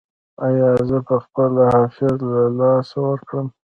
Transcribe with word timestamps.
ایا 0.45 0.69
زه 0.87 0.97
به 1.05 1.15
خپله 1.23 1.61
حافظه 1.73 2.25
له 2.33 2.41
لاسه 2.59 2.97
ورکړم؟ 3.07 3.47